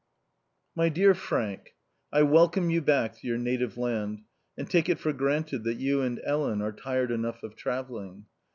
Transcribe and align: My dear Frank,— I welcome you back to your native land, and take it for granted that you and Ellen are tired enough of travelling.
My 0.73 0.89
dear 0.89 1.13
Frank,— 1.13 1.75
I 2.11 2.23
welcome 2.23 2.71
you 2.71 2.81
back 2.81 3.15
to 3.17 3.27
your 3.27 3.37
native 3.37 3.77
land, 3.77 4.23
and 4.57 4.67
take 4.67 4.89
it 4.89 4.97
for 4.97 5.13
granted 5.13 5.63
that 5.65 5.75
you 5.77 6.01
and 6.01 6.19
Ellen 6.25 6.59
are 6.59 6.71
tired 6.71 7.11
enough 7.11 7.43
of 7.43 7.55
travelling. 7.55 8.25